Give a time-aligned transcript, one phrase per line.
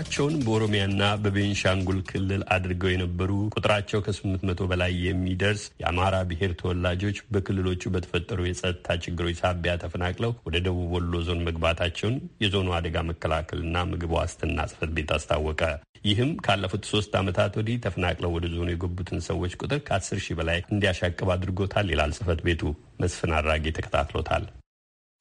[0.00, 7.90] ኑሯቸውን በኦሮሚያና በቤንሻንጉል ክልል አድርገው የነበሩ ቁጥራቸው ከስምንት መቶ በላይ የሚደርስ የአማራ ብሔር ተወላጆች በክልሎቹ
[7.94, 12.14] በተፈጠሩ የጸጥታ ችግሮች ሳቢያ ተፈናቅለው ወደ ደቡብ ወሎ ዞን መግባታቸውን
[12.44, 15.62] የዞኑ አደጋ መከላከልና ምግብ ዋስትና ጽሕፈት ቤት አስታወቀ።
[16.04, 21.30] ይህም ካለፉት ሶስት ዓመታት ወዲህ ተፈናቅለው ወደ ዞኑ የገቡትን ሰዎች ቁጥር ከአስር ሺህ በላይ እንዲያሻቅብ
[21.36, 22.62] አድርጎታል ይላል ጽሕፈት ቤቱ።
[23.02, 24.46] መስፍን አራጌ ተከታትሎታል።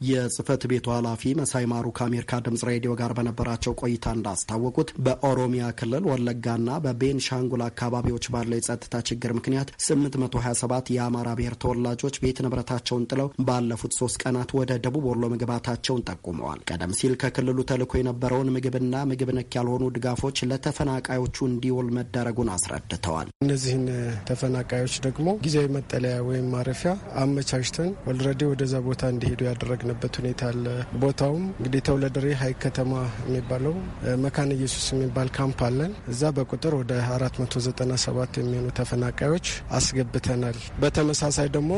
[0.01, 6.69] የጽህፈት ቤቱ ኃላፊ መሳይ ማሩ ከአሜሪካ ድምጽ ሬዲዮ ጋር በነበራቸው ቆይታ እንዳስታወቁት በኦሮሚያ ክልል ወለጋና
[6.83, 14.19] በቤንሻንጉል አካባቢዎች ባለው የጸጥታ ችግር ምክንያት 827 የአማራ ብሔር ተወላጆች ቤት ንብረታቸውን ጥለው ባለፉት ሶስት
[14.23, 19.83] ቀናት ወደ ደቡብ ወሎ መግባታቸውን ጠቁመዋል። ቀደም ሲል ከክልሉ ተልኮ የነበረውን ምግብና ምግብ ነክ ያልሆኑ
[19.97, 23.83] ድጋፎች ለተፈናቃዮቹ እንዲውል መደረጉን አስረድተዋል። እነዚህን
[24.29, 30.65] ተፈናቃዮች ደግሞ ጊዜያዊ መጠለያ ወይም ማረፊያ አመቻችተን already ወደዛ ቦታ እንዲሄዱ ያደረግ ያደረግንበት ሁኔታ አለ።
[31.01, 32.91] ቦታውም እንግዲህ ተሁለደሬ ሀይቅ ከተማ
[33.27, 33.75] የሚባለው
[34.23, 39.47] መካነ ኢየሱስ የሚባል ካምፕ አለን። እዛ በቁጥር ወደ 497 የሚሆኑ ተፈናቃዮች
[39.77, 41.71] አስገብተናል። በተመሳሳይ ደግሞ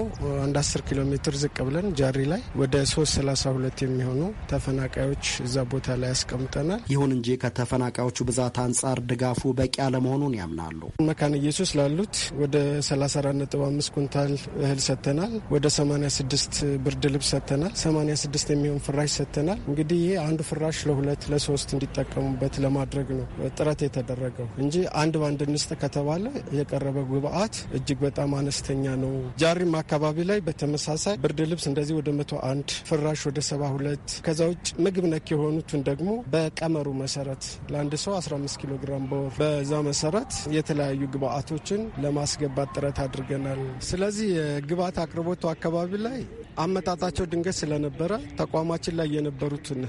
[0.43, 6.11] አንድ 10 ኪሎ ሜትር ዝቅ ብለን ጃሪ ላይ ወደ 332 የሚሆኑ ተፈናቃዮች እዛ ቦታ ላይ
[6.13, 12.55] አስቀምጠናል። ይሁን እንጂ ከተፈናቃዮቹ ብዛት አንጻር ድጋፉ በቂ አለመሆኑን ያምናሉ። መካነ ኢየሱስ ላሉት ወደ
[12.89, 20.15] 34.5 ኩንታል እህል ሰጥተናል። ወደ 86 ብርድ ልብስ ሰጥተናል። 86 የሚሆን ፍራሽ ሰጥተናል። እንግዲህ ይህ
[20.23, 23.25] አንዱ ፍራሽ ለሁለት ለሶስት እንዲጠቀሙበት ለማድረግ ነው
[23.59, 26.23] ጥረት የተደረገው እንጂ አንድ በአንድ እንስጥ ከተባለ
[26.59, 32.31] የቀረበ ግብአት እጅግ በጣም አነስተኛ ነው። ጃሪም አካባቢ ላይ በተመሳሳይ ብርድ ልብስ እንደዚህ ወደ መቶ
[32.49, 38.13] አንድ ፍራሽ ወደ ሰባ ሁለት ከዛ ውጭ ምግብ ነክ የሆኑትን ደግሞ በቀመሩ መሰረት ለአንድ ሰው
[38.19, 45.91] 15 ኪሎ ግራም በወር በዛ መሰረት የተለያዩ ግብአቶችን ለማስገባት ጥረት አድርገናል። ስለዚህ የግብአት አቅርቦቱ አካባቢ
[46.05, 46.19] ላይ
[46.59, 49.79] አመጣጣቸው ድንገት ስለነበ ነበረ። ተቋማችን ላይ የነበሩትን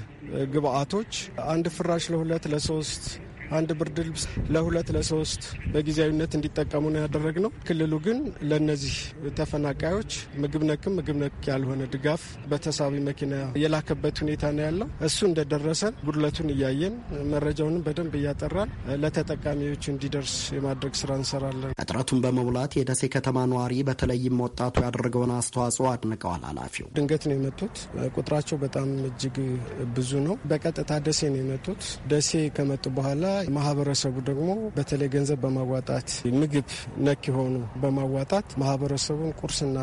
[0.53, 1.11] ግብአቶች
[1.45, 3.03] አንድ ፍራሽ ለሁለት ለሶስት
[3.51, 5.43] አንድ ብርድ ልብስ ለሁለት ለሶስት
[5.73, 8.17] በጊዜያዊነት እንዲጠቀሙ ነው ያደረግነው። ክልሉ ግን
[8.49, 8.95] ለእነዚህ
[9.39, 10.11] ተፈናቃዮች
[10.43, 12.21] ምግብ ነክም ምግብ ነክ ያልሆነ ድጋፍ
[12.51, 13.33] በተሳቢ መኪና
[13.63, 16.95] የላከበት ሁኔታ ነው ያለው። እሱ እንደደረሰን ጉድለቱን እያየን
[17.33, 18.71] መረጃውንም በደንብ እያጠራን
[19.03, 26.43] ለተጠቃሚዎች እንዲደርስ የማድረግ ስራ እንሰራለን። እጥረቱን በመሙላት የደሴ ከተማ ነዋሪ በተለይም ወጣቱ ያደረገውን አስተዋጽኦ አድንቀዋል።
[26.51, 27.75] ኃላፊው ድንገት ነው የመጡት።
[28.15, 29.37] ቁጥራቸው በጣም እጅግ
[29.95, 31.81] ብዙ ነው። በቀጥታ ደሴ ነው የመጡት።
[32.11, 33.25] ደሴ ከመጡ በኋላ
[33.55, 36.09] ማህበረሰቡ ደግሞ በተለይ ገንዘብ በማዋጣት
[36.41, 36.67] ምግብ
[37.05, 39.77] ነክ የሆኑ በማዋጣት ማህበረሰቡን ቁርስና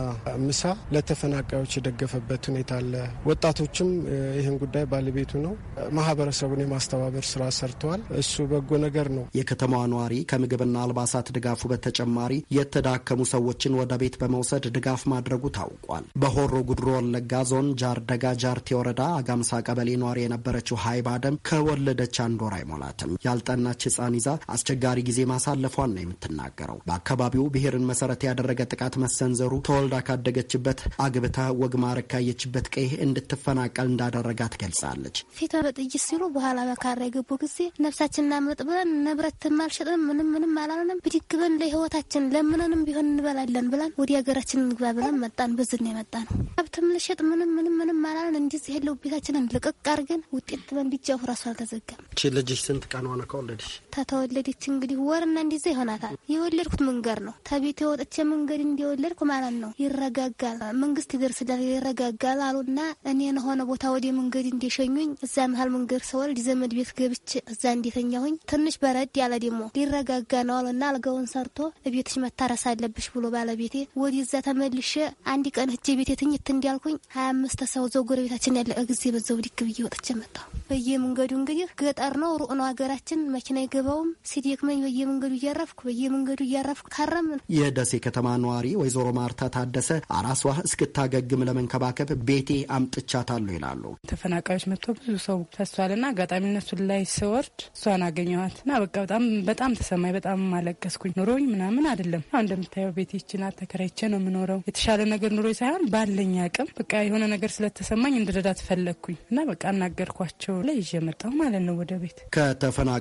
[0.45, 0.63] ምሳ
[0.95, 2.93] ለተፈናቃዮች የደገፈበት ሁኔታ አለ።
[3.31, 3.91] ወጣቶችም
[4.39, 5.55] ይህን ጉዳይ ባለቤቱ ነው።
[5.99, 13.21] ማህበረሰቡን የማስተባበር ስራ ሰርተዋል። እሱ በጎ ነገር ነው። የከተማዋ ነዋሪ ከምግብና አልባሳት ድጋፉ በተጨማሪ የተዳከሙ
[13.33, 19.61] ሰዎችን ወደ ቤት በመውሰድ ድጋፍ ማድረጉ ታውቋል። በሆሮ ጉድሮ ወለጋ ዞን ጃርደጋ ጃርቴ ወረዳ አጋምሳ
[19.69, 23.13] ቀበሌ ነዋሪ የነበረችው ሀይባ ደም ከወለደች አንድ ወር አይሞላትም።
[23.51, 29.97] ያልጠናች ህፃን ይዛ አስቸጋሪ ጊዜ ማሳለፏን ነው የምትናገረው። በአካባቢው ብሔርን መሰረት ያደረገ ጥቃት መሰንዘሩ ተወልዳ
[30.09, 37.31] ካደገችበት አግብታ ወግ ማዕረግ ካየችበት ቀይ እንድትፈናቀል እንዳደረጋት ገልጻለች። ፊት በጥይት ሲሉ በኋላ በካራ የገቡ
[37.45, 43.67] ጊዜ ነፍሳችንን አምጥ ብለን ንብረት አልሸጥንም፣ ምንም ምንም አላለንም። ብድግ ብለን ለህይወታችን ለምንንም ቢሆን እንበላለን
[43.73, 48.39] ብለን ወደ ሀገራችን እንግባ ብለን መጣን። በዝን የመጣ ነው። ሀብትም ልሸጥ ምንም ምንም ምንም አላለን።
[48.43, 52.05] እንዲህ ያለው ቤታችንን ልቅቅ አድርገን ውጤት ብለን ቢጃፉ ራሱ አልተዘጋም።
[52.39, 53.67] ልጅሽ ስንት ቀን ሆነ ከወለድሽ?
[53.95, 60.61] ተተወለደች እንግዲህ ወርና እንዲዛ ይሆናታል። የወለድኩት መንገድ ነው። ተቤት የወጥቼ መንገድ እንዲወለድኩ ማለት ነው። ይረጋጋል፣
[60.83, 62.79] መንግስት ይደርስላል፣ ይረጋጋል አሉና
[63.11, 68.35] እኔን ሆነ ቦታ ወደ መንገድ እንዲሸኙኝ እዛ መሀል መንገድ ሰወልድ ዘመድ ቤት ገብቼ እዛ እንዴተኛሁኝ
[68.53, 71.57] ትንሽ በረድ ያለ ደግሞ ሊረጋጋ ነው አሉና አልጋውን ሰርቶ
[71.95, 74.93] ቤትሽ መታረስ አለብሽ ብሎ ባለቤቴ ወደዛ ተመልሼ
[75.33, 79.59] አንድ ቀን ህጄ ቤቴ ትኝት እንዲያልኩኝ ሀያ አምስት ሰው ዘው ጎረቤታችን ያለ ጊዜ በዛው ዲክ
[79.67, 85.81] ብዬ ወጥቼ መጣሁ። በየመንገዱ እንግዲህ ገጠር ነው ሩቅ ነው ሀገራችን መኪና አይገባውም። ሲደክመኝ በየመንገዱ እያረፍኩ
[85.89, 93.83] በየመንገዱ እያረፍኩ ካረም የደሴ ከተማ ነዋሪ ወይዘሮ ማርታ ታደሰ አራሷ እስክታገግም ለመንከባከብ ቤቴ አምጥቻታለሁ ይላሉ።
[94.11, 99.77] ተፈናቃዮች መጥቶ ብዙ ሰው ፈሷልና አጋጣሚ እነሱን ላይ ስወርድ እሷን አገኘኋት እና በቃ በጣም በጣም
[99.81, 105.31] ተሰማኝ። በጣም አለቀስኩኝ። ኑሮኝ ምናምን አይደለም አሁን እንደምታየው ቤቴ ይችናት ተከራይቼ ነው የምኖረው። የተሻለ ነገር
[105.37, 110.93] ኑሮ ሳይሆን ባለኝ አቅም በቃ የሆነ ነገር ስለተሰማኝ እንድረዳት ፈለግኩኝ እና በቃ አናገርኳቸው ላይ ይዤ
[111.09, 112.19] መጣሁ ማለት ነው ወደ ቤት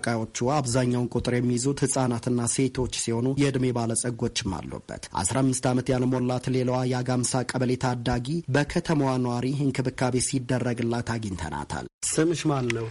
[0.07, 6.77] ከተፈናቃዮቹ አብዛኛውን ቁጥር የሚይዙት ህጻናትና ሴቶች ሲሆኑ የእድሜ ባለጸጎችም አሉበት። አስራ አምስት ዓመት ያልሞላት ሌላዋ
[6.91, 12.85] የአጋምሳ ቀበሌ ታዳጊ በከተማዋ ነዋሪ እንክብካቤ ሲደረግላት አግኝተናታል። ስምሽ ማን ነው?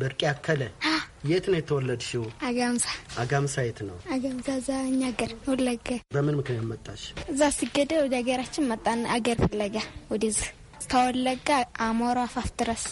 [0.00, 0.62] ብርቅ ያከለ
[1.30, 2.24] የት ነው የተወለድሽው?
[2.46, 2.86] አጋምሳ።
[3.22, 3.96] አጋምሳ የት ነው?
[4.14, 7.02] አጋምሳ እዛ እኛ ሀገር ወለጋ። በምን ምክንያት መጣሽ?
[7.32, 9.76] እዛ ሲገደ ወደ ሀገራችን መጣን። አገር ፍለጋ
[10.12, 10.48] ወደዚህ
[10.86, 11.48] ከወለጋ
[11.84, 12.84] አሞራ አፋፍ ድረስ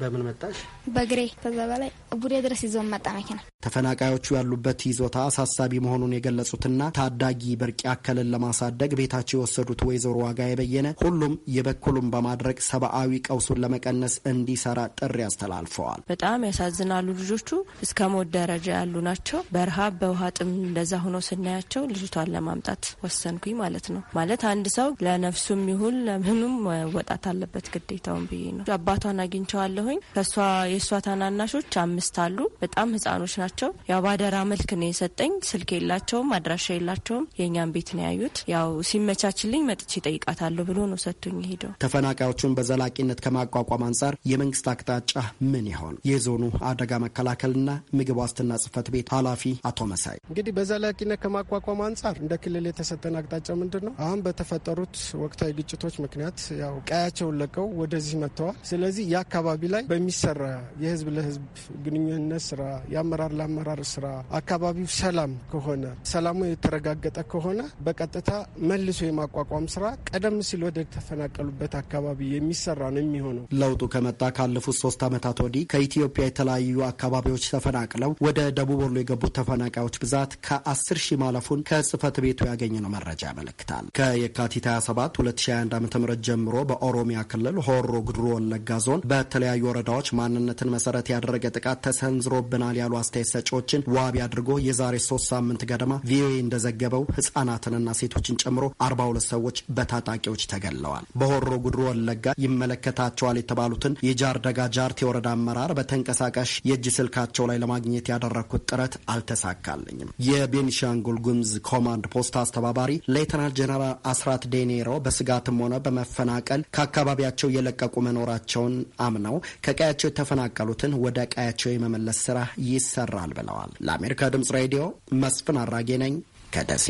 [0.00, 0.58] በምን መጣሽ?
[0.94, 1.90] በግሬ ከዛ በላይ
[2.22, 8.90] ቡዴ ድረስ ይዘውን መጣ መኪና። ተፈናቃዮቹ ያሉበት ይዞታ አሳሳቢ መሆኑን የገለጹትና ታዳጊ ብርቅ ያከልን ለማሳደግ
[9.00, 16.46] ቤታቸው የወሰዱት ወይዘሮ ዋጋ የበየነ ሁሉም የበኩሉን በማድረግ ሰብአዊ ቀውሱን ለመቀነስ እንዲሰራ ጥሪ አስተላልፈዋል። በጣም
[16.48, 17.50] ያሳዝናሉ። ልጆቹ
[17.86, 23.86] እስከ ሞት ደረጃ ያሉ ናቸው። በረሃብ በውሃ ጥም እንደዛ ሆኖ ስናያቸው ልጅቷን ለማምጣት ወሰንኩኝ ማለት
[23.94, 29.20] ነው። ማለት አንድ ሰው ለነፍሱም ይሁን ለምኑም መወጣት አለበት ግዴታውን ብዬ ነው። አባቷን
[29.64, 30.34] አግኝቸዋለሁኝ። ከእሷ
[30.72, 36.66] የእሷ ታናናሾች አምስት አሉ። በጣም ህጻኖች ናቸው። ያው ባደራ መልክ ነው የሰጠኝ። ስልክ የላቸውም፣ አድራሻ
[36.74, 43.20] የላቸውም። የእኛም ቤት ነው ያዩት። ያው ሲመቻችልኝ መጥቼ ጠይቃታለሁ ብሎ ነው ሰጥቶኝ ሄደው። ተፈናቃዮቹን በዘላቂነት
[43.26, 45.12] ከማቋቋም አንጻር የመንግስት አቅጣጫ
[45.52, 45.94] ምን ይሆን?
[46.10, 52.34] የዞኑ አደጋ መከላከልና ምግብ ዋስትና ጽህፈት ቤት ኃላፊ አቶ መሳይ እንግዲህ በዘላቂነት ከማቋቋም አንጻር እንደ
[52.42, 53.94] ክልል የተሰጠን አቅጣጫ ምንድን ነው?
[54.04, 60.42] አሁን በተፈጠሩት ወቅታዊ ግጭቶች ምክንያት ያው ቀያቸውን ለቀው ወደዚህ መጥተዋል። ስለዚህ የአካባቢ ላይ በሚሰራ
[60.82, 61.44] የህዝብ ለህዝብ
[61.84, 62.62] ግንኙነት ስራ፣
[62.92, 64.06] የአመራር ለአመራር ስራ
[64.38, 68.30] አካባቢው ሰላም ከሆነ ሰላሙ የተረጋገጠ ከሆነ በቀጥታ
[68.68, 75.00] መልሶ የማቋቋም ስራ ቀደም ሲል ወደ ተፈናቀሉበት አካባቢ የሚሰራ ነው የሚሆነው። ለውጡ ከመጣ ካለፉት ሶስት
[75.08, 81.60] ዓመታት ወዲህ ከኢትዮጵያ የተለያዩ አካባቢዎች ተፈናቅለው ወደ ደቡብ ወሎ የገቡት ተፈናቃዮች ብዛት ከ10 ሺህ ማለፉን
[81.68, 88.24] ከጽህፈት ቤቱ ያገኘነው መረጃ ያመለክታል። ከየካቲት 27 2021 ዓ ም ጀምሮ በኦሮሚያ ክልል ሆሮ ጉድሩ
[88.34, 89.00] ወለጋ ዞን
[89.42, 95.62] በተለያዩ ወረዳዎች ማንነትን መሰረት ያደረገ ጥቃት ተሰንዝሮብናል ያሉ አስተያየት ሰጪዎችን ዋቢ አድርጎ የዛሬ ሶስት ሳምንት
[95.70, 103.96] ገደማ ቪኦኤ እንደዘገበው ህጻናትንና ሴቶችን ጨምሮ 42 ሰዎች በታጣቂዎች ተገለዋል። በሆሮ ጉድሩ ወለጋ ይመለከታቸዋል የተባሉትን
[104.08, 112.06] የጃርደጋ ጃርቴ የወረዳ አመራር በተንቀሳቃሽ የእጅ ስልካቸው ላይ ለማግኘት ያደረግኩት ጥረት አልተሳካልኝም። የቤኒሻንጉል ጉምዝ ኮማንድ
[112.14, 113.70] ፖስት አስተባባሪ ሌተናል ጀነራል
[114.12, 118.74] አስራት ዴኔሮ በስጋትም ሆነ በመፈናቀል ከአካባቢያቸው የለቀቁ መኖራቸውን
[119.04, 119.31] አምነው
[119.64, 122.38] ከቀያቸው የተፈናቀሉትን ወደ ቀያቸው የመመለስ ስራ
[122.68, 124.84] ይሰራል ብለዋል። ለአሜሪካ ድምጽ ሬዲዮ
[125.22, 126.14] መስፍን አራጌ ነኝ
[126.54, 126.88] ከደሴ።